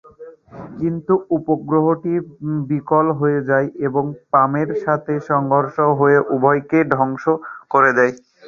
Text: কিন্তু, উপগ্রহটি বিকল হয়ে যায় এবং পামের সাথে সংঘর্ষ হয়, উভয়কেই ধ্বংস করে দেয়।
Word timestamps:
কিন্তু, 0.79 1.13
উপগ্রহটি 1.37 2.13
বিকল 2.69 3.05
হয়ে 3.19 3.39
যায় 3.49 3.67
এবং 3.87 4.03
পামের 4.31 4.69
সাথে 4.83 5.13
সংঘর্ষ 5.29 5.75
হয়, 5.99 6.19
উভয়কেই 6.35 6.85
ধ্বংস 6.93 7.23
করে 7.71 7.91
দেয়। 7.97 8.13